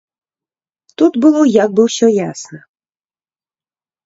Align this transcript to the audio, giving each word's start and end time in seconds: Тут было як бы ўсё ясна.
Тут 1.01 1.19
было 1.25 1.41
як 1.63 1.69
бы 1.75 1.81
ўсё 1.89 2.07
ясна. 2.15 2.59